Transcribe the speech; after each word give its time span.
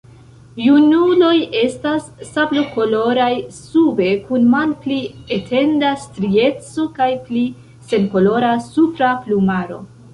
Junuloj 0.67 1.33
estas 1.63 2.07
sablokoloraj 2.29 3.29
sube 3.59 4.09
kun 4.31 4.49
malpli 4.57 4.99
etenda 5.39 5.95
strieco 6.09 6.91
kaj 7.01 7.13
pli 7.29 7.49
senkolora 7.95 8.57
supra 8.75 9.17
plumaro. 9.27 9.85